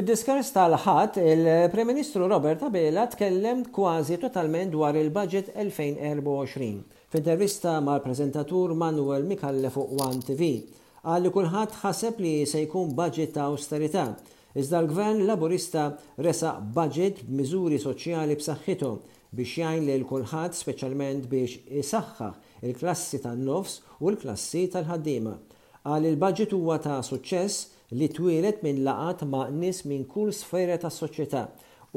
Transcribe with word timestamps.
Fid-diskars 0.00 0.48
tal-ħat, 0.54 1.16
il-Prem 1.30 1.90
Ministru 1.90 2.22
Robert 2.30 2.62
Abela 2.64 3.02
tkellem 3.12 3.58
kważi 3.68 4.16
totalment 4.22 4.72
dwar 4.72 4.96
il-budget 4.96 5.50
2024 5.52 7.10
f'intervista 7.12 7.74
mal-prezentatur 7.84 8.72
Manuel 8.80 9.26
Mikalle 9.28 9.68
fuq 9.74 9.90
One 10.00 10.22
TV. 10.24 10.48
Għal 11.04 11.26
li 11.26 11.32
kulħadd 11.34 11.76
ħaseb 11.82 12.22
li 12.24 12.32
se 12.48 12.62
jkun 12.64 12.94
budget 12.96 13.34
ta' 13.36 13.44
austerità. 13.50 14.06
Iżda 14.56 14.80
l-gvern 14.86 15.20
laburista 15.28 15.90
resaq 16.16 16.62
budget 16.80 17.20
b'miżuri 17.28 17.76
soċjali 17.84 18.38
b'saħħitu 18.40 18.90
biex 19.36 19.58
jgħin 19.60 19.84
li 19.84 19.98
l-kulħadd 20.00 20.56
speċjalment 20.62 21.28
biex 21.34 21.58
isaħħaħ 21.82 22.64
il-klassi 22.70 23.20
tan-nofs 23.26 23.76
u 24.00 24.14
l-klassi 24.14 24.64
tal-ħaddiema. 24.78 25.34
Għal 25.84 26.10
il-budget 26.14 26.56
huwa 26.56 26.80
ta' 26.88 27.02
suċċess 27.04 27.66
li 27.98 28.06
twilet 28.08 28.60
minn 28.62 28.84
laqat 28.86 29.24
ma' 29.26 29.48
nis 29.50 29.80
minn 29.90 30.04
kull 30.06 30.30
sfera 30.38 30.76
ta' 30.78 30.92
soċjetà 30.94 31.40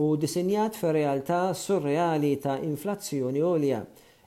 u 0.02 0.16
disinjat 0.18 0.78
fer 0.80 0.94
realtà 0.96 1.54
surreali 1.54 2.34
ta' 2.42 2.56
inflazzjoni 2.62 3.42
olja. 3.46 3.82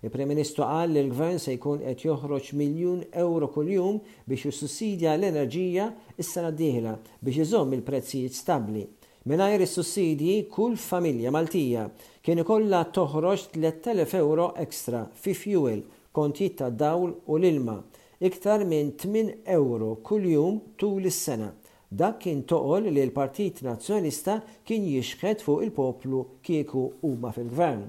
il 0.05 0.11
prem 0.13 0.29
Ministru 0.31 0.63
qal 0.63 0.93
li 0.95 1.01
l-Gvern 1.03 1.41
se 1.43 1.57
jkun 1.57 1.81
qed 1.83 2.05
joħroġ 2.05 2.53
miljun 2.61 3.01
euro 3.23 3.49
kuljum 3.51 3.99
biex 4.29 4.45
jissussidja 4.47 5.17
l-enerġija 5.17 5.89
is-sena 6.15 6.53
d-dieħla 6.55 6.93
biex 7.25 7.39
iżomm 7.47 7.73
il-prezzijiet 7.75 8.37
stabbli. 8.37 8.85
Mingħajr 9.27 9.65
is-sussidji 9.67 10.37
kull 10.53 10.77
familja 10.79 11.33
Maltija 11.35 11.89
kien 12.23 12.45
ikollha 12.45 12.85
toħroġ 12.95 13.49
3,000 13.59 14.15
euro 14.21 14.53
ekstra 14.63 15.03
fi 15.15 15.35
fuel, 15.35 15.83
kontijiet 16.15 16.61
ta' 16.61 16.71
dawl 16.71 17.17
u 17.27 17.41
l-ilma 17.41 17.81
iktar 18.21 18.65
minn 18.65 18.97
8 18.99 19.35
euro 19.47 19.97
kull 20.05 20.25
jum 20.29 20.61
tul 20.79 21.05
is-sena. 21.05 21.53
Dak 21.93 22.19
kien 22.25 22.43
toqol 22.49 22.89
li 22.91 23.03
l-Partit 23.07 23.61
Nazzjonista 23.65 24.39
kien 24.67 24.83
jixħed 24.89 25.45
fuq 25.45 25.63
il-poplu 25.67 26.25
kieku 26.43 26.87
huma 27.07 27.31
fil-gvern. 27.37 27.85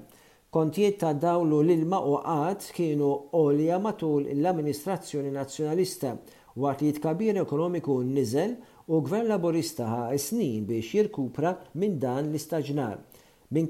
Kontiet 0.54 1.00
ta' 1.02 1.12
dawlu 1.12 1.60
l-ilma 1.64 1.98
u 2.12 2.18
għad 2.20 2.68
kienu 2.76 3.08
olja 3.36 3.78
matul 3.82 4.28
l-amministrazzjoni 4.32 5.32
Nazzjonalista 5.34 6.14
waqt 6.56 6.84
li 6.86 6.92
tkabir 6.96 7.40
ekonomiku 7.42 7.98
nizel 8.02 8.54
u 8.88 9.00
gvern 9.04 9.28
laborista 9.28 9.88
ħa 9.90 10.04
snin 10.22 10.64
biex 10.68 10.94
jirkupra 10.96 11.54
minn 11.74 11.98
dan 12.02 12.30
l-istaġnar 12.30 12.96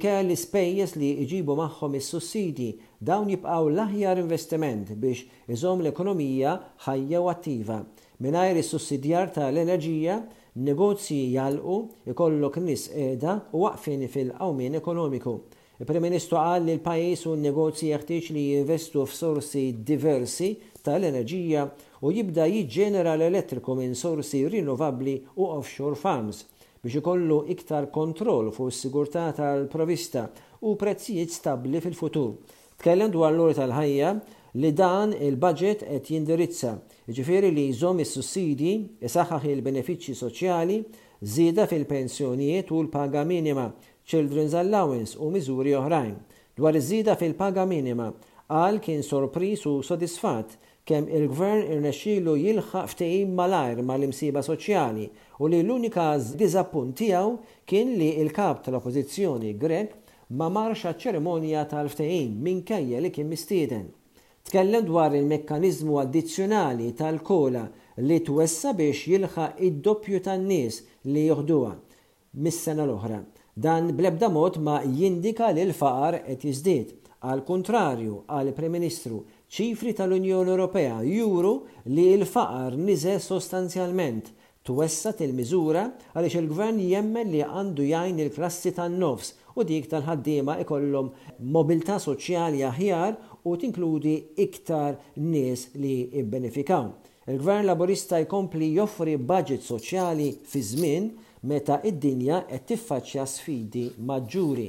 kell 0.00 0.26
l 0.26 0.32
ispejjeż 0.34 0.94
li 0.98 1.08
iġibu 1.24 1.54
magħhom 1.58 1.92
is-sussidi 1.96 2.64
dawn 3.10 3.28
jibqgħu 3.30 3.68
l-aħjar 3.72 4.18
investiment 4.24 4.88
biex 5.04 5.52
iżom 5.56 5.84
l-ekonomija 5.84 6.54
ħajja 6.86 7.20
u 7.22 7.28
attiva. 7.32 7.76
Minajr 8.26 8.58
is-sussidjar 8.62 9.30
tal-enerġija 9.36 10.16
negozji 10.66 11.20
jalqu 11.36 11.76
ikollok 12.10 12.58
nis 12.66 12.88
qiegħda 12.90 13.36
u 13.54 13.62
waqfin 13.68 14.02
fil-qawmin 14.10 14.80
ekonomiku. 14.80 15.36
Il-Prim 15.78 16.02
Ministru 16.08 16.40
qal 16.42 16.66
li 16.66 16.74
l-pajjiż 16.74 17.24
u 17.30 17.36
n-negozji 17.38 17.92
jaħtieġ 17.92 18.32
li 18.34 18.44
jinvestu 18.56 19.06
f'sorsi 19.06 19.62
diversi 19.92 20.56
tal-enerġija 20.82 21.66
u 22.02 22.10
jibda 22.18 22.50
jiġġenera 22.50 23.14
l-elettriku 23.14 23.78
minn 23.78 23.94
sorsi 23.94 24.42
rinnovabbli 24.50 25.20
u 25.38 25.52
offshore 25.54 25.94
farms 25.94 26.48
biex 26.82 26.96
ikollu 27.00 27.38
iktar 27.52 27.88
kontroll 27.94 28.50
fuq 28.54 28.68
is-sigurtà 28.72 29.24
tal-provista 29.34 30.28
u 30.68 30.76
prezzijiet 30.78 31.32
stabbli 31.34 31.80
fil-futur. 31.82 32.32
Tkellem 32.78 33.10
dwar 33.12 33.34
l-uri 33.34 33.56
tal-ħajja 33.58 34.12
li 34.62 34.70
dan 34.72 35.12
il-budget 35.12 35.82
qed 35.90 36.12
jindirizza, 36.14 36.76
jiġifieri 37.08 37.50
li 37.54 37.64
jżomm 37.72 38.02
is-sussidi, 38.04 38.74
isaħħaħ 39.08 39.48
il-benefiċċji 39.56 40.14
soċjali, 40.22 40.78
żieda 41.20 41.66
fil-pensjonijiet 41.66 42.70
u 42.70 42.80
l-paga 42.86 43.24
minima, 43.26 43.68
Children's 44.08 44.54
Allowance 44.56 45.18
u 45.20 45.28
miżuri 45.34 45.74
oħrajn. 45.76 46.14
Dwar 46.58 46.78
iż-żieda 46.78 47.18
fil-paga 47.20 47.66
minima, 47.68 48.08
għal 48.48 48.78
kien 48.80 49.02
sorpris 49.04 49.66
u 49.68 49.80
sodisfatt 49.84 50.56
kemm 50.88 51.08
il-gvern 51.12 51.64
irnexxielu 51.72 52.32
jilħaq 52.40 52.88
ftehim 52.94 53.34
malajr 53.38 53.82
mal-imsiba 53.88 54.40
soċjali 54.46 55.04
u 55.44 55.50
li 55.52 55.58
l-unika 55.64 56.06
diżappunt 56.40 56.94
tiegħu 57.00 57.32
kien 57.68 57.90
li 58.00 58.08
il-kap 58.22 58.62
tal-Oppożizzjoni 58.66 59.50
Grek 59.60 59.92
ma 60.40 60.48
marx 60.54 60.86
ċerimonja 61.02 61.66
tal-ftehim 61.70 62.38
minkejja 62.46 63.02
li 63.04 63.10
kien 63.18 63.28
mistieden. 63.32 63.88
Tkellem 64.48 64.86
dwar 64.88 65.12
il 65.18 65.28
mekkaniżmu 65.28 65.98
addizzjonali 66.06 66.90
tal-kola 66.96 67.66
li 68.06 68.20
twessa 68.24 68.72
biex 68.78 69.04
jilħaq 69.12 69.60
id-doppju 69.68 70.22
tan-nies 70.28 70.80
li 71.12 71.26
joħduha 71.28 71.74
mis-sena 72.46 72.86
l-oħra 72.88 73.20
Dan 73.60 73.88
blebda 73.96 74.28
mod 74.28 74.56
ma 74.62 74.76
jindika 74.86 75.48
li 75.50 75.64
l-faqar 75.66 76.14
qed 76.28 76.44
jiżdied. 76.46 76.90
Al 77.26 77.40
kontrarju 77.48 78.20
għal 78.30 78.52
prim 78.54 78.76
ministru 78.78 79.16
ċifri 79.50 79.96
tal-Unjoni 79.98 80.52
Ewropea 80.54 81.00
juru 81.08 81.56
li 81.96 82.04
l-faqar 82.20 82.76
nize 82.86 83.16
sostanzjalment 83.24 84.30
twessat 84.68 85.24
il-miżura 85.26 85.82
għaliex 86.12 86.38
il-gvern 86.42 86.78
jemmen 86.84 87.34
li 87.34 87.42
għandu 87.48 87.88
jgħin 87.88 88.22
il-klassi 88.28 88.72
tan-nofs 88.78 89.32
u 89.58 89.66
dik 89.66 89.90
tal-ħaddiema 89.90 90.60
ikollhom 90.62 91.10
mobilità 91.58 91.98
soċjali 92.06 92.62
aħjar 92.70 93.18
u 93.42 93.58
tinkludi 93.64 94.14
iktar 94.46 95.00
nies 95.32 95.66
li 95.82 95.96
jibbenefikaw. 96.14 96.92
Il-gvern 97.28 97.66
laburista 97.68 98.16
jkompli 98.24 98.70
joffri 98.72 99.18
budget 99.20 99.60
soċjali 99.60 100.28
fi 100.48 100.60
żmien 100.64 101.08
meta 101.50 101.76
id-dinja 101.90 102.38
qed 102.48 102.62
tiffaċċja 102.70 103.26
sfidi 103.32 103.82
maġġuri. 104.08 104.68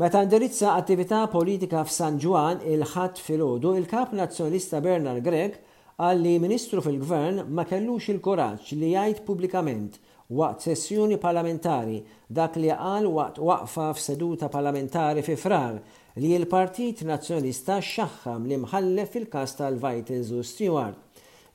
Meta 0.00 0.22
indirizza 0.24 0.72
attività 0.80 1.20
politika 1.32 1.84
f'San 1.84 2.16
Juan 2.24 2.64
il-ħadd 2.64 3.20
filgħodu, 3.26 3.74
il-Kap 3.82 4.16
Nazzjonista 4.16 4.80
Bernard 4.88 5.20
Gregg 5.28 5.60
qal 6.00 6.24
li 6.24 6.38
ministru 6.46 6.80
fil-gvern 6.84 7.44
ma 7.52 7.68
kellux 7.68 8.08
il-koraġġ 8.14 8.78
li 8.80 8.94
jgħid 8.94 9.26
pubblikament 9.28 10.00
waqt 10.28 10.60
sessjoni 10.66 11.18
parlamentari 11.22 11.98
dak 12.38 12.56
li 12.62 12.68
qal 12.74 13.04
waqt 13.18 13.36
waqfa 13.48 13.88
f'seduta 13.98 14.48
parlamentari 14.56 15.22
fi 15.22 15.36
frar 15.44 15.76
li 16.22 16.32
l-Partit 16.42 17.04
Nazjonista 17.06 17.76
xaħħam 17.92 18.48
li 18.50 18.58
mħallef 18.58 19.12
fil-kas 19.14 19.54
tal-Vitals 19.60 20.32
u 20.34 20.42
Stewart. 20.42 20.98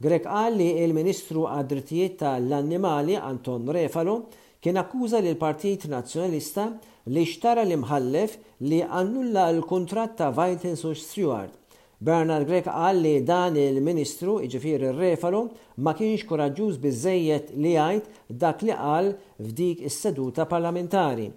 Grek 0.02 0.24
qal 0.26 0.56
li 0.56 0.70
il-Ministru 0.86 1.44
għad-drittijiet 1.52 2.16
tal-Annimali 2.24 3.20
Anton 3.20 3.68
Refalo 3.76 4.16
kien 4.62 4.80
akkuża 4.80 5.20
li 5.20 5.34
l-Partit 5.34 5.90
Nazzjonalista 5.92 6.70
li 7.12 7.26
xtara 7.28 7.66
l 7.68 7.76
mħallef 7.84 8.38
li 8.70 8.80
annulla 8.88 9.50
l 9.52 9.66
kontratta 9.68 10.32
ta' 10.32 10.76
u 10.88 10.94
Stewart 10.94 11.60
Bernard 12.02 12.48
Grek 12.50 12.66
qal 12.66 12.98
li 13.04 13.12
dan 13.30 13.54
il-ministru, 13.62 14.40
iġifir 14.42 14.82
il-refalu, 14.90 15.42
ma 15.86 15.92
kienx 16.00 16.24
koraġġuż 16.26 16.80
bizzejiet 16.82 17.52
li 17.62 17.76
għajt 17.78 18.08
dak 18.42 18.64
li 18.66 18.74
qal 18.74 19.12
f'dik 19.46 19.84
is-seduta 19.86 20.48
parlamentari. 20.50 21.28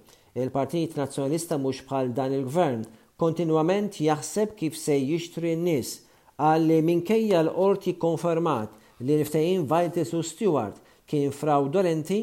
Il-Partit 0.40 0.96
Nazzjonalista 0.96 1.58
mhux 1.60 1.82
bħal 1.90 2.14
dan 2.16 2.32
il-gvern, 2.38 2.86
kontinwament 3.20 4.00
jaħseb 4.06 4.56
kif 4.62 4.80
se 4.80 4.96
jixtri 4.96 5.52
n-nies, 5.58 5.92
qal 6.40 6.64
li 6.70 6.80
minkejja 6.88 7.44
l-qorti 7.44 7.98
konfermat 8.00 8.72
li 9.04 9.20
l 9.20 9.62
Vajtis 9.74 10.16
u 10.16 10.24
Stewart 10.24 10.80
kien 11.06 11.28
fraudolenti, 11.36 12.22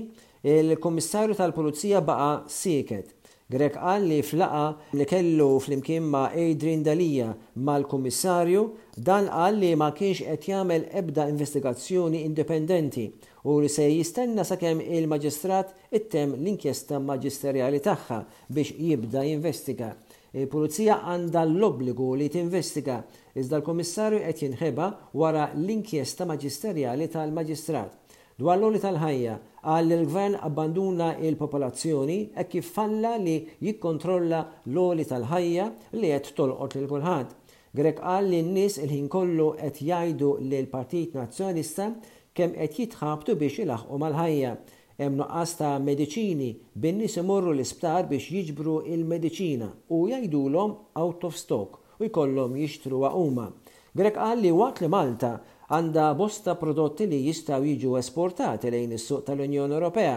il-Kummissarju 0.57 1.38
tal-Pulizija 1.38 2.01
baqa 2.01 2.34
siket 2.50 3.13
Grek 3.51 3.75
qal 3.75 4.03
li 4.07 4.17
flaqa 4.23 4.67
li 4.97 5.06
kellu 5.12 5.47
flimkien 5.63 6.06
ma' 6.13 6.29
Adrian 6.44 6.83
Dalija 6.88 7.30
mal-Kummissarju 7.69 8.62
dan 9.07 9.25
qal 9.33 9.56
li 9.62 9.71
ma 9.81 9.89
kienx 9.98 10.21
qed 10.27 10.45
jagħmel 10.51 10.86
ebda 11.01 11.25
investigazzjoni 11.33 12.21
indipendenti 12.30 13.03
u 13.51 13.57
li 13.65 13.71
se 13.75 13.89
jistenna 13.89 14.45
sakemm 14.53 14.86
il-maġistrat 15.00 15.75
ittem 16.00 16.38
l-inkjesta 16.39 17.01
maġisterjali 17.09 17.83
tagħha 17.89 18.21
biex 18.57 18.77
jibda 18.88 19.25
jinvestiga. 19.27 19.92
Il-Pulizija 20.39 21.01
għandha 21.12 21.44
l-obbligu 21.50 22.12
li 22.21 22.30
tinvestiga 22.38 23.01
iżda 23.42 23.59
l 23.59 23.68
kommissarju 23.68 24.24
qed 24.30 24.45
jinħeba 24.47 24.88
wara 25.19 25.50
l-inkjesta 25.57 26.30
maġisterjali 26.30 27.09
tal-Maġistrat 27.18 27.97
Dwar 28.42 28.58
l 28.58 28.74
tal-ħajja, 28.82 29.34
għall 29.70 29.92
il-gvern 29.94 30.36
abbanduna 30.48 31.12
il-popolazzjoni 31.28 32.16
e 32.42 32.46
kif 32.50 32.72
falla 32.74 33.12
li 33.22 33.36
jikkontrolla 33.68 34.40
l-oli 34.72 35.06
tal-ħajja 35.06 35.66
li 36.02 36.10
qed 36.10 36.32
tolqot 36.40 36.74
lil 36.80 36.88
kulħadd. 36.90 37.36
Grek 37.78 38.00
qal 38.00 38.32
li 38.32 38.40
n-nies 38.42 38.80
il-ħin 38.82 39.06
kollu 39.14 39.52
qed 39.60 39.84
jgħidu 39.86 40.32
li 40.48 40.58
l-Partit 40.64 41.14
Nazzjonista 41.20 41.92
kemm 42.34 42.58
qed 42.66 42.80
jitħabtu 42.82 43.38
biex 43.44 43.62
u 43.62 44.02
mal-ħajja. 44.02 44.56
Hemm 44.98 45.22
għasta 45.28 45.76
ta' 45.76 45.86
mediċini 45.86 46.50
bin-nies 46.74 47.22
imorru 47.22 47.54
l-isptar 47.54 48.10
biex 48.10 48.26
jiġbru 48.40 48.80
il-mediċina 48.96 49.70
u 49.94 50.08
jgħidulhom 50.10 50.78
out 50.98 51.30
of 51.30 51.38
stock 51.38 51.78
u 52.02 52.10
jkollhom 52.10 52.58
jishtru 52.58 53.06
huma. 53.06 53.52
Grek 53.94 54.16
qal 54.18 54.40
li 54.42 54.50
waqt 54.50 54.82
li 54.82 54.90
Malta 54.90 55.36
għandha 55.71 56.06
bosta 56.19 56.53
prodotti 56.59 57.06
li 57.07 57.19
jistgħu 57.29 57.63
jiġu 57.69 57.95
esportati 58.01 58.69
lejn 58.73 58.97
is-suq 58.97 59.23
tal-Unjoni 59.29 59.75
Ewropea 59.77 60.15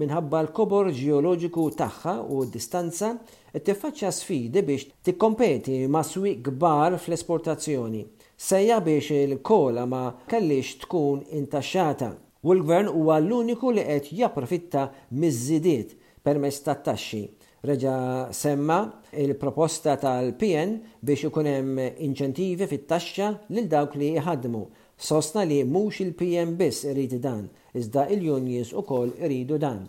minħabba 0.00 0.38
l-kobor 0.46 0.88
ġeoloġiku 0.96 1.64
tagħha 1.78 2.14
u 2.34 2.38
d-distanza 2.48 3.10
tiffaċċja 3.54 4.12
sfidi 4.16 4.62
biex 4.66 4.88
tikkompeti 5.06 5.76
ma' 5.92 6.00
swieq 6.08 6.40
kbar 6.48 6.96
fl-esportazzjoni. 6.98 8.00
Sejja 8.34 8.80
biex 8.82 9.12
il-kola 9.28 9.84
ma 9.86 10.00
kellix 10.30 10.72
tkun 10.82 11.20
intaxxata 11.38 12.08
u 12.42 12.54
l-gvern 12.56 12.88
huwa 12.90 13.18
l-uniku 13.22 13.74
li 13.76 13.84
qed 13.86 14.08
japprofitta 14.22 14.88
miż-żidiet 15.20 15.92
permezz 16.24 16.62
tat-taxxi. 16.66 17.22
Reġa 17.64 17.94
semma 18.36 18.80
il-proposta 19.20 19.94
tal-PN 20.02 20.74
biex 21.04 21.28
ikun 21.30 21.50
hemm 21.52 21.84
inċentivi 22.08 22.66
fit-taxxa 22.72 23.30
lil 23.52 23.68
dawk 23.72 23.94
li 24.00 24.10
jħaddmu 24.18 24.64
Sostna 24.96 25.42
li 25.42 25.62
mhux 25.64 25.98
il-PM 26.04 26.54
biss 26.56 26.84
irid 26.86 27.18
dan, 27.20 27.48
iżda 27.78 28.04
il-unions 28.14 28.70
ukoll 28.78 29.10
iridu 29.26 29.56
dan. 29.58 29.80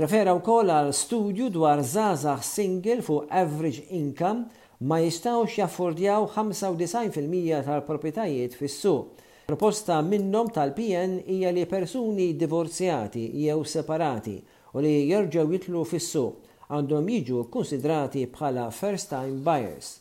Refera 0.00 0.32
wkoll 0.38 0.70
għal 0.72 0.92
studju 0.94 1.50
dwar 1.52 1.82
zazax 1.84 2.46
single 2.54 3.02
fuq 3.04 3.26
average 3.30 3.82
income 3.92 4.46
ma 4.88 4.98
jistawx 5.02 5.58
jaffordjaw 5.58 6.24
95% 6.32 7.60
tal-propretajiet 7.66 8.56
fis-suq. 8.56 9.20
Proposta 9.46 10.00
minnom 10.02 10.48
tal-PN 10.50 11.18
hija 11.30 11.52
li 11.54 11.66
persuni 11.74 12.30
divorzjati 12.40 13.26
jew 13.44 13.60
separati 13.76 14.38
u 14.74 14.80
li 14.82 14.96
jerġgħu 15.12 15.44
jitlu 15.52 15.84
fis-suq 15.84 16.72
għandhom 16.72 17.12
jiġu 17.16 17.44
konsidrati 17.58 18.24
bħala 18.38 18.70
first 18.80 19.12
time 19.12 19.44
buyers. 19.50 19.96